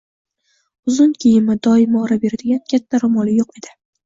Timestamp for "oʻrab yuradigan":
2.01-2.63